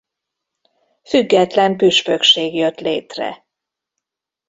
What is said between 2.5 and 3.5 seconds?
jött létre.